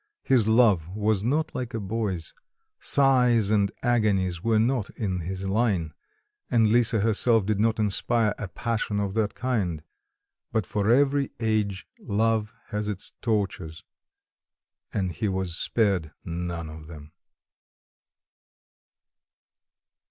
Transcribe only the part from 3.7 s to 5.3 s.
agonies were not in